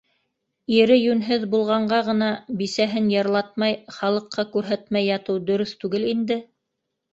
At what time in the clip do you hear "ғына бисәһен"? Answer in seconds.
2.07-3.13